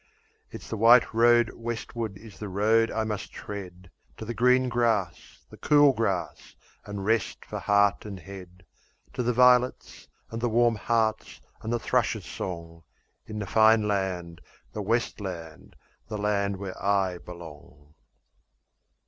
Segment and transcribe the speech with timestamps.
[0.49, 5.45] It's the white road westwards is the road I must tread To the green grass,
[5.51, 6.55] the cool grass,
[6.87, 8.65] and rest for heart and head,
[9.13, 12.81] To the violets, and the warm hearts, and the thrushes' song,
[13.27, 14.41] In the fine land,
[14.73, 15.75] the west land,
[16.07, 17.93] the land where I belong.